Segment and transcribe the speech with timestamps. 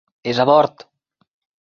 [0.31, 0.87] És a bord.